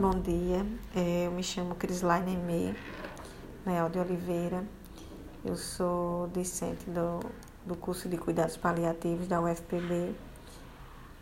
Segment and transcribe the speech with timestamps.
[0.00, 0.64] Bom dia,
[0.96, 2.74] é, eu me chamo Crislaine Emê
[3.66, 4.64] Leal de Oliveira,
[5.44, 7.20] eu sou discente do,
[7.66, 10.14] do curso de Cuidados Paliativos da UFPB.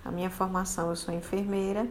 [0.04, 1.88] A minha formação, eu sou enfermeira,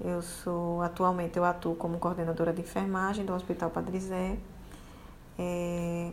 [0.00, 4.38] eu sou, atualmente eu atuo como coordenadora de enfermagem do Hospital Padre Zé.
[5.36, 6.12] É,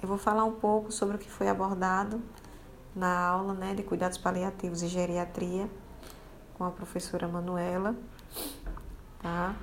[0.00, 2.22] eu vou falar um pouco sobre o que foi abordado
[2.94, 5.68] na aula né, de Cuidados Paliativos e Geriatria
[6.56, 7.96] com a professora Manuela,
[9.22, 9.54] tá?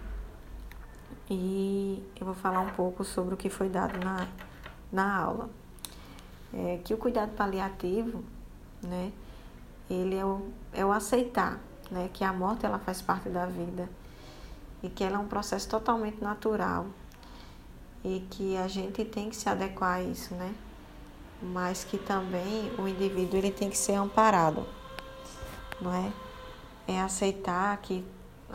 [1.30, 4.28] E eu vou falar um pouco sobre o que foi dado na,
[4.92, 5.50] na aula.
[6.54, 8.24] É que o cuidado paliativo,
[8.82, 9.12] né,
[9.90, 11.60] ele é o, é o aceitar,
[11.92, 13.90] né, que a morte ela faz parte da vida
[14.82, 16.86] e que ela é um processo totalmente natural
[18.04, 20.54] e que a gente tem que se adequar a isso, né?
[21.42, 24.66] Mas que também o indivíduo ele tem que ser amparado,
[25.82, 26.14] não é?
[26.88, 28.06] é aceitar que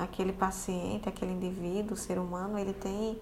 [0.02, 3.20] aquele paciente, aquele indivíduo, ser humano, ele tem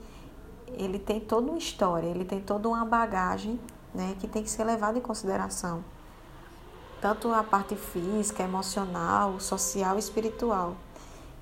[0.75, 3.59] ele tem toda uma história, ele tem toda uma bagagem,
[3.95, 5.83] né, que tem que ser levada em consideração.
[7.01, 10.77] Tanto a parte física, emocional, social e espiritual.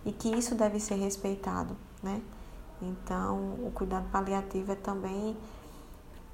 [0.04, 2.22] E que isso deve ser respeitado, né?
[2.80, 5.36] Então, o cuidado paliativo é também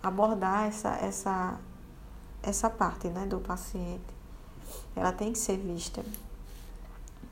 [0.03, 1.59] abordar essa essa
[2.43, 4.05] essa parte, né, do paciente.
[4.95, 6.05] Ela tem que ser vista.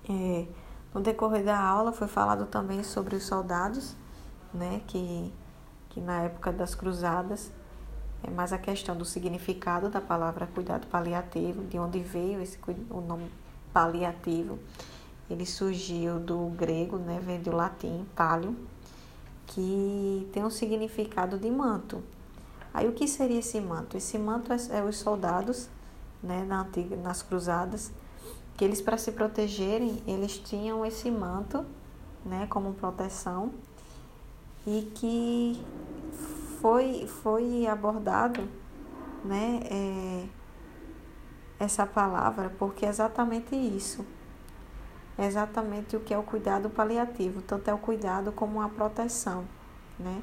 [0.09, 0.47] É,
[0.93, 3.95] no decorrer da aula foi falado também sobre os soldados,
[4.53, 5.33] né, que,
[5.91, 7.51] que na época das cruzadas,
[8.23, 12.59] é mais a questão do significado da palavra cuidado paliativo, de onde veio esse,
[12.91, 13.31] o nome
[13.73, 14.59] paliativo.
[15.29, 18.57] Ele surgiu do grego, né, vem do latim, palio,
[19.47, 22.03] que tem um significado de manto.
[22.75, 23.97] Aí o que seria esse manto?
[23.97, 25.69] Esse manto é, é os soldados,
[26.23, 27.93] né, na antiga, nas cruzadas,
[28.57, 31.65] que eles para se protegerem, eles tinham esse manto,
[32.25, 33.53] né, como proteção,
[34.67, 35.65] e que
[36.61, 38.47] foi, foi abordado,
[39.25, 40.27] né, é,
[41.59, 44.05] essa palavra, porque é exatamente isso.
[45.17, 49.45] É exatamente o que é o cuidado paliativo, tanto é o cuidado como a proteção,
[49.99, 50.23] né?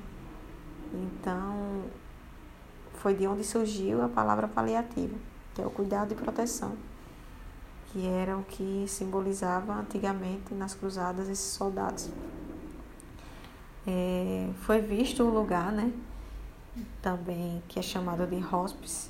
[0.92, 1.84] Então,
[2.94, 5.16] foi de onde surgiu a palavra paliativo,
[5.54, 6.76] que é o cuidado e proteção
[7.92, 12.10] que era o que simbolizava antigamente nas cruzadas esses soldados.
[13.86, 15.92] É, foi visto o lugar, né?
[17.02, 19.10] Também que é chamado de hospice.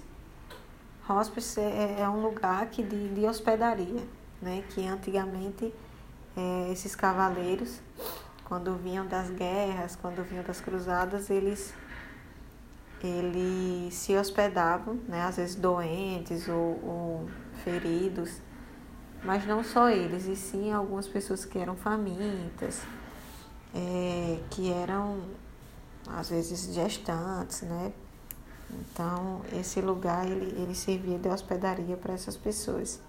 [1.10, 4.04] Hospice é, é um lugar que de, de hospedaria,
[4.42, 4.64] né?
[4.70, 5.74] Que antigamente
[6.36, 7.80] é, esses cavaleiros,
[8.46, 11.74] quando vinham das guerras, quando vinham das cruzadas, eles
[13.04, 15.24] eles se hospedavam, né?
[15.24, 17.30] Às vezes doentes ou, ou
[17.64, 18.42] feridos
[19.24, 22.82] mas não só eles, e sim algumas pessoas que eram famintas,
[23.74, 25.22] é, que eram
[26.08, 27.92] às vezes gestantes, né?
[28.70, 33.02] Então, esse lugar ele, ele servia de hospedaria para essas pessoas.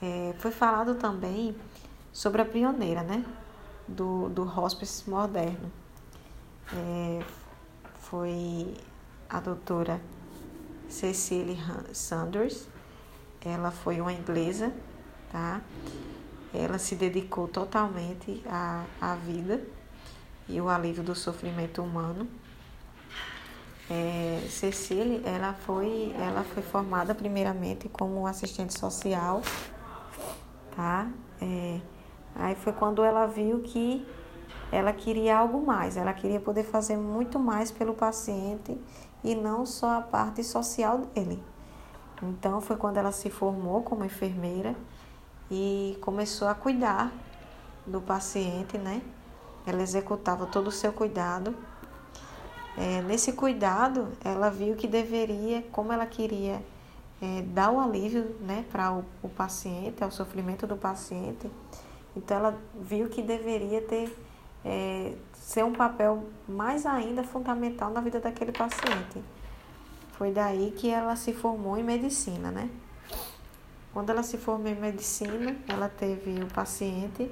[0.00, 1.56] É, foi falado também
[2.12, 3.24] sobre a pioneira, né?
[3.86, 5.70] Do, do hospice moderno.
[6.74, 7.24] É,
[7.94, 8.74] foi
[9.28, 10.00] a doutora
[10.88, 11.58] Cecily
[11.92, 12.68] Sanders,
[13.48, 14.72] ela foi uma inglesa,
[15.30, 15.60] tá?
[16.54, 19.62] Ela se dedicou totalmente à, à vida
[20.48, 22.28] e o alívio do sofrimento humano.
[23.90, 29.42] É, Cecília, ela foi, ela foi formada primeiramente como assistente social,
[30.76, 31.10] tá?
[31.40, 31.80] É,
[32.34, 34.06] aí foi quando ela viu que
[34.70, 38.78] ela queria algo mais, ela queria poder fazer muito mais pelo paciente
[39.22, 41.51] e não só a parte social dele.
[42.22, 44.76] Então foi quando ela se formou como enfermeira
[45.50, 47.12] e começou a cuidar
[47.86, 49.02] do paciente, né?
[49.66, 51.54] Ela executava todo o seu cuidado.
[52.78, 56.62] É, nesse cuidado, ela viu que deveria, como ela queria
[57.20, 61.50] é, dar o alívio né, para o, o paciente, ao sofrimento do paciente,
[62.16, 64.14] então ela viu que deveria ter
[64.64, 69.22] é, ser um papel mais ainda fundamental na vida daquele paciente.
[70.22, 72.70] Foi daí que ela se formou em medicina, né?
[73.92, 77.28] Quando ela se formou em medicina, ela teve um paciente,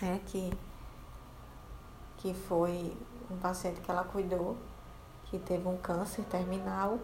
[0.00, 0.52] né, que,
[2.16, 2.92] que foi
[3.30, 4.56] um paciente que ela cuidou,
[5.26, 6.98] que teve um câncer terminal,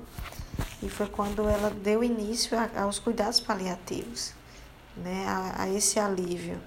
[0.83, 4.35] e foi quando ela deu início a, aos cuidados paliativos,
[4.97, 6.61] né, a, a esse alívio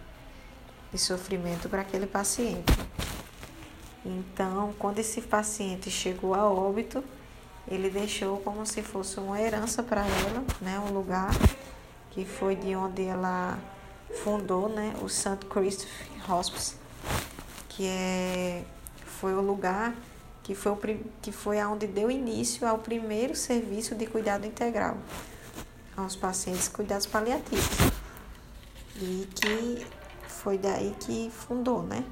[0.93, 2.71] de sofrimento para aquele paciente.
[4.05, 7.03] Então, quando esse paciente chegou a óbito,
[7.67, 11.31] ele deixou como se fosse uma herança para ela, né, um lugar
[12.11, 13.57] que foi de onde ela
[14.23, 15.45] fundou né, o St.
[15.49, 16.75] Christopher Hospice,
[17.69, 18.63] que é,
[19.05, 19.93] foi o lugar
[20.43, 20.79] que foi, o,
[21.21, 24.97] que foi onde deu início ao primeiro serviço de cuidado integral
[25.95, 27.69] aos pacientes cuidados paliativos.
[28.97, 29.85] E que
[30.27, 32.03] foi daí que fundou, né?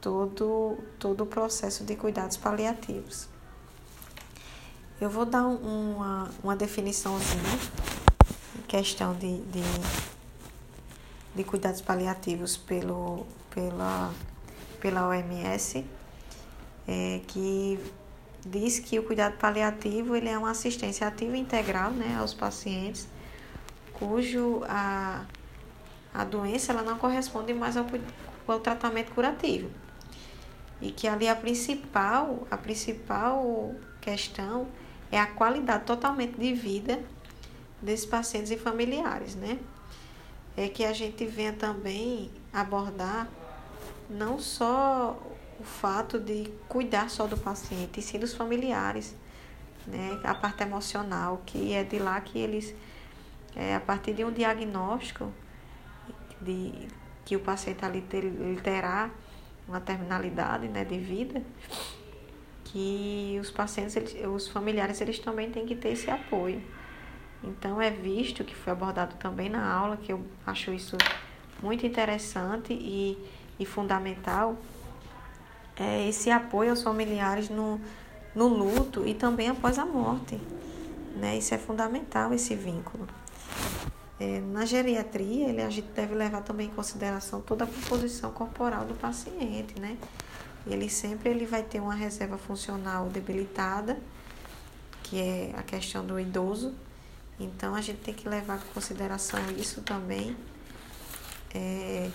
[0.00, 3.28] Todo, todo o processo de cuidados paliativos.
[5.02, 7.58] Eu vou dar uma, uma definiçãozinha
[8.56, 9.64] em questão de, de,
[11.34, 14.14] de cuidados paliativos pelo, pela,
[14.80, 15.84] pela OMS,
[16.86, 17.80] é, que
[18.46, 23.08] diz que o cuidado paliativo ele é uma assistência ativa integral né, aos pacientes
[23.94, 25.24] cujo a,
[26.14, 27.86] a doença ela não corresponde mais ao,
[28.46, 29.68] ao tratamento curativo.
[30.80, 34.68] E que ali a principal, a principal questão
[35.12, 37.04] é a qualidade totalmente de vida
[37.82, 39.58] desses pacientes e familiares, né?
[40.56, 43.28] É que a gente venha também abordar
[44.08, 45.20] não só
[45.60, 49.14] o fato de cuidar só do paciente, e sim dos familiares,
[49.86, 50.18] né?
[50.24, 52.74] A parte emocional, que é de lá que eles,
[53.54, 55.30] é, a partir de um diagnóstico
[56.40, 56.88] de
[57.24, 58.02] que o paciente ali
[58.62, 59.10] terá
[59.68, 61.42] uma terminalidade, né, de vida,
[62.72, 63.94] que os pacientes,
[64.34, 66.62] os familiares, eles também têm que ter esse apoio.
[67.44, 70.96] Então é visto que foi abordado também na aula, que eu acho isso
[71.62, 73.18] muito interessante e,
[73.60, 74.56] e fundamental,
[75.76, 77.78] é esse apoio aos familiares no,
[78.34, 80.40] no luto e também após a morte.
[81.16, 81.36] Né?
[81.36, 83.06] Isso é fundamental, esse vínculo.
[84.18, 88.84] É, na geriatria, ele, a gente deve levar também em consideração toda a composição corporal
[88.84, 89.96] do paciente, né?
[90.66, 93.98] Ele sempre ele vai ter uma reserva funcional debilitada,
[95.02, 96.74] que é a questão do idoso.
[97.38, 100.36] Então, a gente tem que levar em consideração isso também.
[101.54, 102.10] É,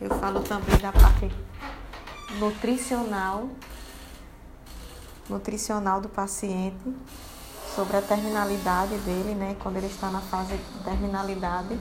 [0.00, 1.28] eu falo também da parte
[2.38, 3.48] nutricional,
[5.28, 6.94] nutricional do paciente,
[7.74, 9.56] sobre a terminalidade dele, né?
[9.60, 11.78] Quando ele está na fase de terminalidade.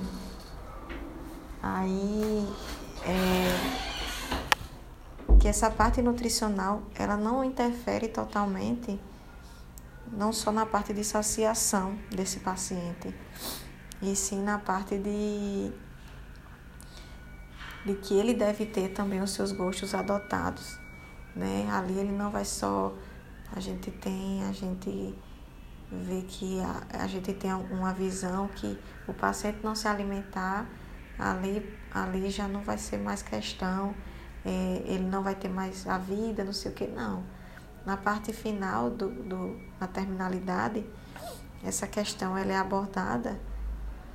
[1.62, 2.48] Aí
[3.04, 3.97] é,
[5.48, 9.00] que essa parte nutricional ela não interfere totalmente,
[10.12, 13.16] não só na parte de saciação desse paciente,
[14.02, 15.72] e sim na parte de
[17.86, 20.78] de que ele deve ter também os seus gostos adotados,
[21.34, 21.66] né?
[21.72, 22.94] Ali ele não vai só
[23.56, 25.18] a gente tem, a gente
[25.90, 28.78] vê que a, a gente tem uma visão que
[29.08, 30.66] o paciente não se alimentar,
[31.18, 33.96] ali, ali já não vai ser mais questão,
[34.48, 37.22] é, ele não vai ter mais a vida, não sei o que, não.
[37.86, 40.86] Na parte final, do, do, na terminalidade,
[41.64, 43.38] essa questão ela é abordada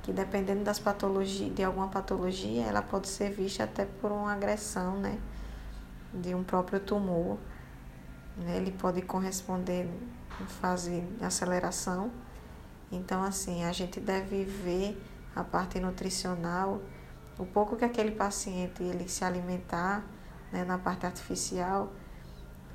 [0.01, 4.97] que dependendo das patologias, de alguma patologia, ela pode ser vista até por uma agressão,
[4.97, 5.17] né?
[6.13, 7.37] De um próprio tumor.
[8.37, 8.57] Né?
[8.57, 9.87] Ele pode corresponder
[10.41, 12.11] em fase de aceleração.
[12.91, 15.01] Então, assim, a gente deve ver
[15.35, 16.81] a parte nutricional,
[17.39, 20.03] o pouco que aquele paciente ele se alimentar
[20.53, 21.91] né, na parte artificial,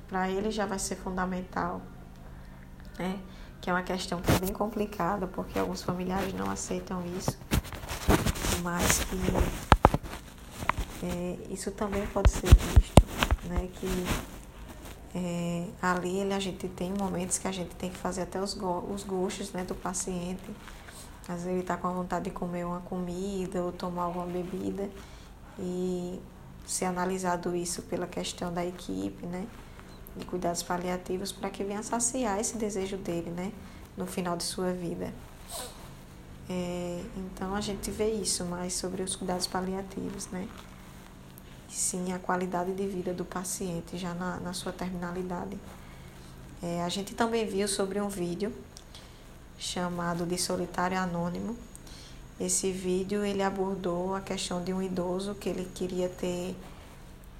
[0.07, 1.81] para ele já vai ser fundamental,
[2.99, 3.19] né?
[3.61, 7.37] que é uma questão que é bem complicada, porque alguns familiares não aceitam isso,
[8.63, 9.17] mas que
[11.05, 13.05] é, isso também pode ser visto,
[13.45, 13.69] né?
[13.73, 14.05] Que
[15.15, 18.53] é, ali ele, a gente tem momentos que a gente tem que fazer até os,
[18.53, 20.49] go os gostos né, do paciente.
[21.27, 24.89] Às vezes ele está com a vontade de comer uma comida ou tomar alguma bebida
[25.57, 26.19] e
[26.65, 29.47] ser analisado isso pela questão da equipe, né?
[30.15, 33.51] de cuidados paliativos para que venha saciar esse desejo dele, né,
[33.97, 35.13] no final de sua vida.
[36.49, 40.47] É, então a gente vê isso mais sobre os cuidados paliativos, né?
[41.69, 45.57] Sim, a qualidade de vida do paciente já na, na sua terminalidade.
[46.61, 48.51] É, a gente também viu sobre um vídeo
[49.59, 51.55] chamado de Solitário Anônimo.
[52.39, 56.55] Esse vídeo ele abordou a questão de um idoso que ele queria ter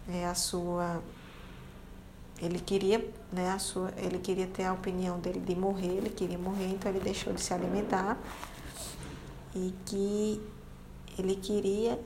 [0.09, 1.01] é, a sua
[2.41, 6.37] ele queria, né, a sua, ele queria ter a opinião dele de morrer, ele queria
[6.37, 8.17] morrer, então ele deixou de se alimentar
[9.53, 10.41] e que
[11.17, 11.99] ele queria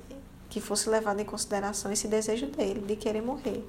[0.50, 3.64] que fosse levado em consideração esse desejo dele de querer morrer.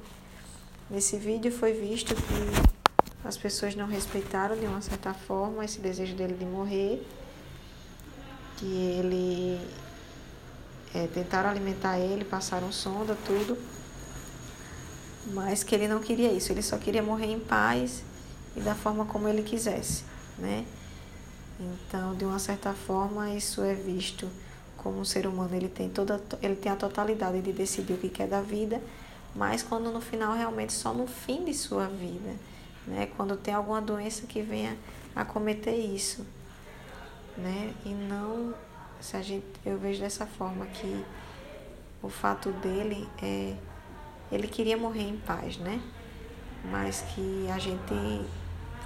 [0.88, 6.14] Nesse vídeo foi visto que as pessoas não respeitaram de uma certa forma esse desejo
[6.14, 7.02] dele de morrer,
[8.56, 9.60] que ele
[10.94, 13.56] é, tentaram alimentar ele, passaram sonda, tudo
[15.26, 18.02] mas que ele não queria isso, ele só queria morrer em paz
[18.56, 20.04] e da forma como ele quisesse,
[20.38, 20.64] né?
[21.58, 24.28] Então, de uma certa forma, isso é visto
[24.76, 28.08] como um ser humano ele tem toda ele tem a totalidade de decidir o que
[28.08, 28.82] quer da vida,
[29.34, 32.34] mas quando no final realmente só no fim de sua vida,
[32.86, 33.08] né?
[33.16, 34.76] Quando tem alguma doença que venha
[35.14, 36.26] a cometer isso,
[37.36, 37.74] né?
[37.84, 38.54] E não
[39.00, 41.04] se a gente eu vejo dessa forma que
[42.02, 43.54] o fato dele é
[44.32, 45.80] ele queria morrer em paz, né?
[46.70, 48.24] Mas que a gente,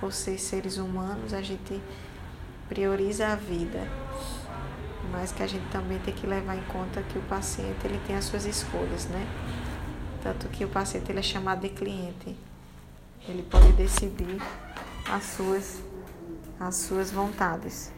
[0.00, 1.80] por ser seres humanos, a gente
[2.68, 3.86] prioriza a vida,
[5.10, 8.16] mas que a gente também tem que levar em conta que o paciente ele tem
[8.16, 9.26] as suas escolhas, né?
[10.22, 12.36] Tanto que o paciente ele é chamado de cliente.
[13.26, 14.42] Ele pode decidir
[15.08, 15.82] as suas
[16.60, 17.92] as suas vontades.